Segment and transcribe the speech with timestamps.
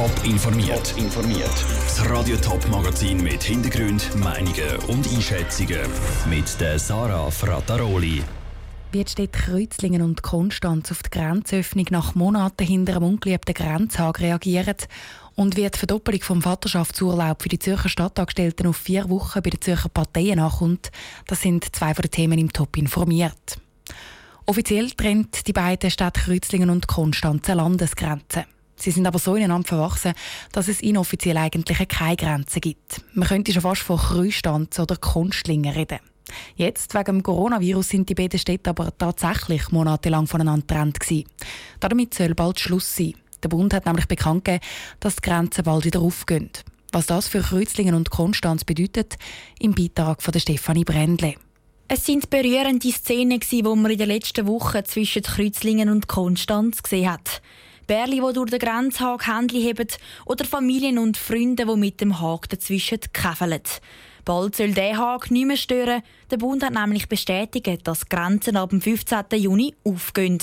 [0.00, 0.94] Top informiert.
[0.96, 1.52] informiert.
[1.84, 5.82] Das Radio Top Magazin mit Hintergrund, Meinungen und Einschätzungen
[6.30, 8.22] mit der Sarah Frataroli.
[8.92, 14.20] Wie jetzt steht Kreuzlingen und Konstanz auf die Grenzöffnung nach Monaten hinter einem ungeliebten Grenzhag
[14.20, 14.76] reagieren
[15.34, 19.60] und wie die Verdoppelung vom Vaterschaftsurlaub für die Zürcher Stadtangestellten auf vier Wochen bei den
[19.60, 20.90] Zürcher Parteien nachkommt,
[21.26, 23.58] das sind zwei von den Themen im Top informiert.
[24.46, 28.46] Offiziell trennt die beiden Städte Kreuzlingen und Konstanz eine Landesgrenze.
[28.80, 30.14] Sie sind aber so ineinander verwachsen,
[30.52, 33.02] dass es inoffiziell eigentlich keine Grenze gibt.
[33.12, 35.98] Man könnte schon fast von Kreustanz oder Konstlingen reden.
[36.54, 40.98] Jetzt, wegen dem Coronavirus, sind die beiden Städte aber tatsächlich monatelang voneinander getrennt
[41.80, 43.14] Damit soll bald Schluss sein.
[43.42, 44.64] Der Bund hat nämlich bekannt gegeben,
[45.00, 46.50] dass die Grenzen bald wieder aufgehen.
[46.92, 49.16] Was das für Kreuzlingen und Konstanz bedeutet,
[49.58, 51.34] im Beitrag von Stefanie Brändle.
[51.88, 57.10] Es sind berührende Szenen, die man in den letzten Wochen zwischen Kreuzlingen und Konstanz gesehen
[57.10, 57.42] hat.
[57.90, 59.88] Bärli, die durch den Grenzhag Händchen heben
[60.24, 63.62] oder Familien und Freunde, die mit dem Haag dazwischen käfeln.
[64.24, 66.02] Bald soll der Haag nicht mehr stören.
[66.30, 69.24] Der Bund hat nämlich bestätigt, dass die Grenzen ab dem 15.
[69.34, 70.38] Juni aufgehen.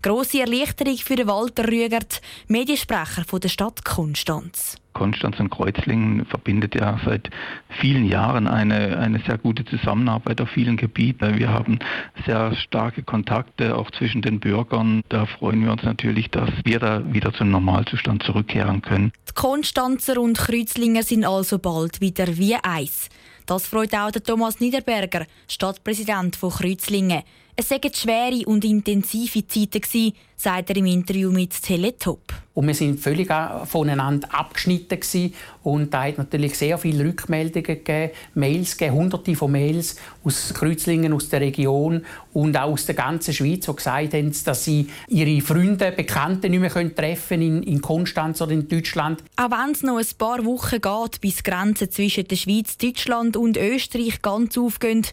[0.00, 4.78] Grosse Erleichterung für Walter Rügert, Mediensprecher der Stadt Konstanz.
[4.96, 7.28] Konstanz und Kreuzlingen verbindet ja seit
[7.68, 11.38] vielen Jahren eine, eine sehr gute Zusammenarbeit auf vielen Gebieten.
[11.38, 11.78] Wir haben
[12.24, 15.02] sehr starke Kontakte auch zwischen den Bürgern.
[15.10, 19.12] Da freuen wir uns natürlich, dass wir da wieder zum Normalzustand zurückkehren können.
[19.28, 23.10] Die Konstanzer und Kreuzlinger sind also bald wieder wie eins.
[23.44, 27.22] Das freut auch Thomas Niederberger, Stadtpräsident von Kreuzlingen.
[27.58, 32.20] Es seien schwere und intensive Zeiten gewesen, sagt er im Interview mit Teletop.
[32.52, 33.30] Und wir sind völlig
[33.64, 35.32] voneinander abgeschnitten gewesen.
[35.62, 41.14] und da hat natürlich sehr viele Rückmeldungen gegeben, Mails gegeben, hunderte von Mails aus Kreuzlingen,
[41.14, 42.04] aus der Region
[42.34, 46.60] und auch aus der ganzen Schweiz, die gesagt haben, dass sie ihre Freunde, Bekannte nicht
[46.60, 49.24] mehr treffen in, in Konstanz oder in Deutschland.
[49.36, 53.34] Auch wenn es noch ein paar Wochen geht, bis die Grenzen zwischen der Schweiz, Deutschland
[53.38, 55.06] und Österreich ganz aufgehen,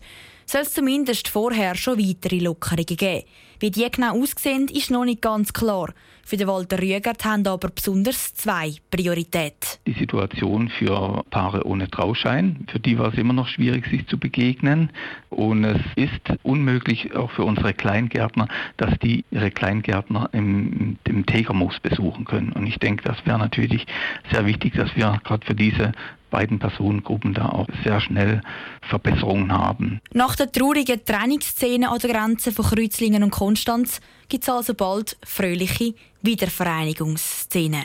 [0.45, 3.23] soll es zumindest vorher schon weitere Lockerungen geben.
[3.59, 5.93] Wie die genau aussehen, ist noch nicht ganz klar.
[6.25, 9.79] Für den Walter Rüegert haben aber besonders zwei Prioritäten.
[9.85, 14.17] Die Situation für Paare ohne Trauschein, für die war es immer noch schwierig, sich zu
[14.17, 14.89] begegnen.
[15.29, 18.47] Und es ist unmöglich, auch für unsere Kleingärtner,
[18.77, 22.51] dass die ihre Kleingärtner im, im Tegermoos besuchen können.
[22.51, 23.85] Und ich denke, das wäre natürlich
[24.31, 25.91] sehr wichtig, dass wir gerade für diese
[26.33, 28.41] beiden Personengruppen da auch sehr schnell
[28.81, 30.01] Verbesserungen haben.
[30.13, 35.15] Nach der traurigen Trennungsszene an der Grenze von Kreuzlingen und Konstanz gibt es also bald
[35.23, 37.83] fröhliche Wiedervereinigungsszenen.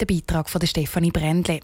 [0.00, 1.60] Der Beitrag von Stefanie Brändle.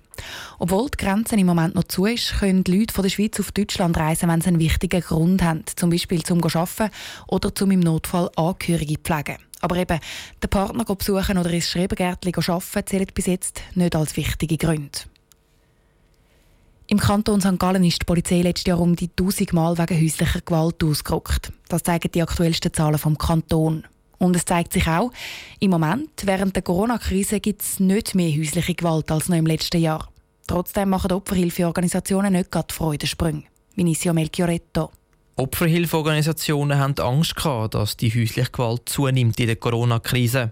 [0.59, 3.51] Obwohl die Grenze im Moment noch zu ist, können die Leute von der Schweiz auf
[3.51, 6.91] Deutschland reisen, wenn sie einen wichtigen Grund haben, zum Beispiel zum Arbeiten
[7.27, 9.39] oder zum im Notfall Angehörige pflegen.
[9.61, 9.99] Aber eben,
[10.43, 15.01] den Partner besuchen oder ins Schrebergärtchen arbeiten zählen bis jetzt nicht als wichtige Gründe.
[16.91, 17.59] Im Kanton St.
[17.59, 21.53] Gallen ist die Polizei letztes Jahr um die 1000 Mal wegen häuslicher Gewalt ausgerückt.
[21.69, 23.85] Das zeigen die aktuellsten Zahlen vom Kanton.
[24.17, 25.13] Und es zeigt sich auch,
[25.61, 29.83] im Moment, während der Corona-Krise, gibt es nicht mehr häusliche Gewalt als noch im letzten
[29.83, 30.09] Jahr.
[30.47, 33.45] Trotzdem machen Opferhilfeorganisationen nicht gerade Freudensprünge.
[33.77, 34.91] Vinicio Melchioretto.
[35.39, 40.51] Opferhilfeorganisationen haben Angst gehabt, dass die häusliche Gewalt zunimmt in der Corona-Krise.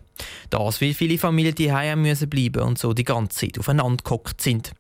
[0.49, 4.41] Das, weil viele Familien die bleiben müssen bleiben und so die ganze Zeit aufeinander gehockt
[4.41, 4.71] sind.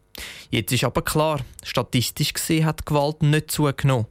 [0.48, 4.06] Jetzt ist aber klar, statistisch gesehen hat die Gewalt nicht zugenommen.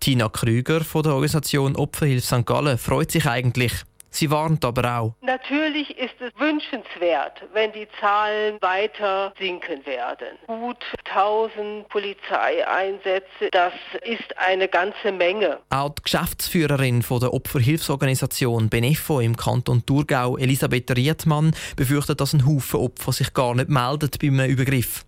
[0.00, 2.44] Tina Krüger von der Organisation Opferhilfe St.
[2.44, 3.72] Gallen freut sich eigentlich.
[4.10, 5.14] Sie warnt aber auch.
[5.20, 10.38] Natürlich ist es wünschenswert, wenn die Zahlen weiter sinken werden.
[10.46, 15.58] Gut 1000 Polizeieinsätze, das ist eine ganze Menge.
[15.70, 22.46] Auch die Geschäftsführerin von der Opferhilfsorganisation Benefo im Kanton Thurgau, Elisabeth Riedmann, befürchtet, dass ein
[22.46, 25.04] Haufen Opfer sich gar nicht meldet bei einem Übergriff.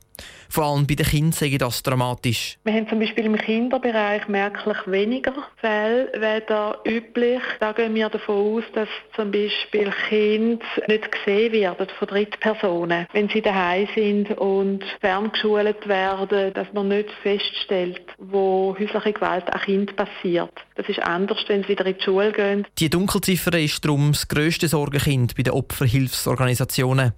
[0.49, 2.59] Vor allem bei den Kindern sehe ich das dramatisch.
[2.65, 7.41] Wir haben zum Beispiel im Kinderbereich merklich weniger Fälle weder üblich.
[7.61, 13.07] Da gehen wir davon aus, dass zum Beispiel Kinder nicht gesehen werden von Drittpersonen.
[13.13, 19.61] Wenn sie daheim sind und ferngeschult werden, dass man nicht feststellt, wo häusliche Gewalt an
[19.61, 20.53] Kind passiert.
[20.81, 22.67] Das ist anders, wenn sie wieder in die Schule gehen.
[22.79, 27.13] Die Dunkelziffer ist darum das grösste Sorgenkind bei den Opferhilfsorganisationen.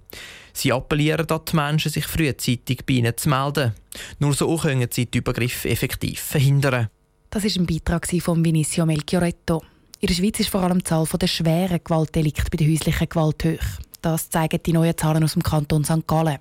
[0.51, 3.73] Sie appellieren an die Menschen, sich frühzeitig bei ihnen zu melden.
[4.19, 6.89] Nur so können sie die Übergriffe effektiv verhindern.
[7.29, 9.63] Das ist ein Beitrag von Vinicio Melchioretto.
[10.01, 13.45] In der Schweiz ist vor allem die Zahl der schweren Gewaltdelikte bei der häuslichen Gewalt
[13.45, 13.81] hoch.
[14.01, 16.05] Das zeigen die neuen Zahlen aus dem Kanton St.
[16.05, 16.39] Gallen.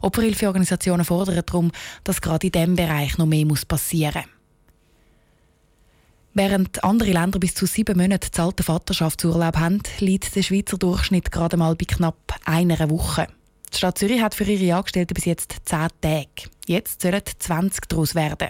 [0.00, 1.72] Opferhilfeorganisationen fordern darum,
[2.04, 4.33] dass gerade in diesem Bereich noch mehr passieren muss.
[6.36, 11.56] Während andere Länder bis zu sieben Monate zahlten Vaterschaftsurlaub haben, liegt der Schweizer Durchschnitt gerade
[11.56, 13.28] mal bei knapp einer Woche.
[13.72, 16.26] Die Stadt Zürich hat für ihre Angestellten bis jetzt 10 Tage.
[16.66, 18.48] Jetzt sollen 20 daraus werden.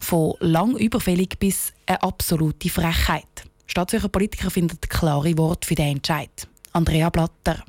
[0.00, 3.24] Von lang überfällig bis eine absolute Frechheit.
[3.66, 6.46] Stadtzürcher Politiker finden klare Worte für den Entscheid.
[6.72, 7.64] Andrea Blatter.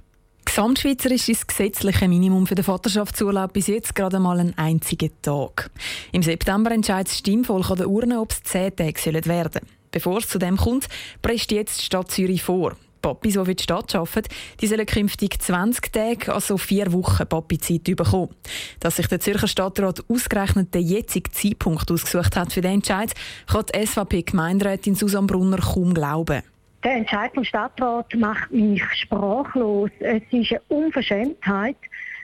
[0.56, 5.70] Gesamtschweizerisch ist das gesetzliche Minimum für den Vaterschaftsurlaub bis jetzt gerade mal ein einziger Tag.
[6.14, 9.68] Im September entscheidet das Stimmvolk an der Urne, ob es 10 Tage werden sollen.
[9.92, 10.88] Bevor es zu dem kommt,
[11.22, 12.78] presst jetzt die Stadt Zürich vor.
[13.02, 17.84] Papis, die für die Stadt arbeiten, die sollen künftig 20 Tage, also vier Wochen Papi-Zeit
[17.84, 18.34] bekommen.
[18.80, 23.12] Dass sich der Zürcher Stadtrat ausgerechnet den jetzigen Zeitpunkt ausgesucht hat für den Entscheid,
[23.48, 26.44] kann die SVP-Gemeinderätin Susanne Brunner kaum glauben.
[26.84, 29.90] Der Entscheid vom Stadtrat macht mich sprachlos.
[30.00, 31.78] Es ist eine Unverschämtheit,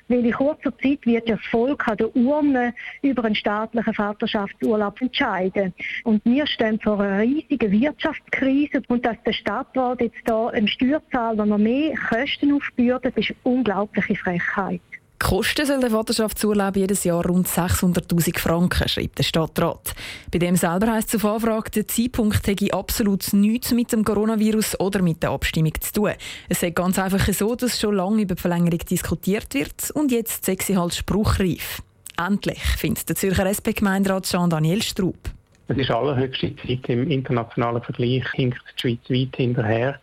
[0.07, 5.73] weil in kurzer Zeit wird das Volk an der Urne über einen staatlichen Vaterschaftsurlaub entscheiden.
[6.03, 11.45] Und wir stehen vor einer riesigen Wirtschaftskrise und dass der Stadtrat jetzt da einen Steuerzahler
[11.45, 14.81] noch mehr Kosten aufbürdet, ist eine unglaubliche Frechheit.
[15.21, 19.93] Kosten soll der Vaterschaftsurlaub jedes Jahr rund 600'000 Franken, schreibt der Stadtrat.
[20.31, 24.79] Bei dem selber heisst es auf Anfrage, der Zeitpunkt hätte absolut nichts mit dem Coronavirus
[24.79, 26.11] oder mit der Abstimmung zu tun.
[26.49, 30.45] Es ist ganz einfach so, dass schon lange über die Verlängerung diskutiert wird und jetzt
[30.45, 31.83] sie halt spruchreif.
[32.17, 35.29] Endlich, findet der Zürcher SP-Gemeinderat Jean-Daniel Straub.
[35.67, 39.99] Es ist allerhöchste Zeit im internationalen Vergleich, hinkt die Schweiz weit hinterher.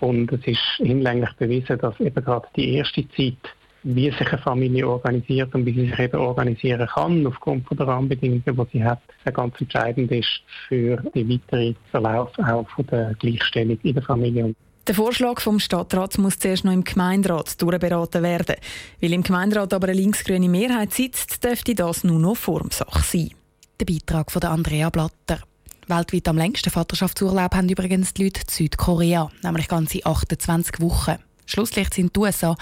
[0.00, 3.34] Und es ist hinlänglich bewiesen, dass eben gerade die erste Zeit
[3.82, 7.86] wie sich eine Familie organisiert und wie sie sich eben organisieren kann, aufgrund von der
[7.86, 9.00] Rahmenbedingungen, die sie hat,
[9.32, 14.54] ganz entscheidend ist für den weiteren Verlauf auch von der Gleichstellung in der Familie.
[14.86, 18.56] Der Vorschlag vom Stadtrat muss zuerst noch im Gemeinderat durchberaten werden.
[19.02, 23.30] Weil im Gemeinderat aber eine linksgrüne Mehrheit sitzt, dürfte das nur noch Formsache sein.
[23.78, 25.42] Der Beitrag von Andrea Blatter.
[25.88, 31.16] Weltweit am längsten Vaterschaftsurlaub haben übrigens die Leute Südkorea, nämlich ganze 28 Wochen.
[31.48, 32.54] Schlusslicht sind die USA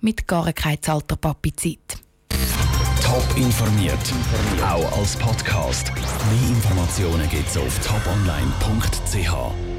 [0.00, 1.98] mit gar kein zahlter Papi-Zeit.
[3.02, 3.98] Top informiert,
[4.62, 5.92] auch als Podcast.
[5.94, 9.73] Mehr Informationen gibt es auf toponline.ch.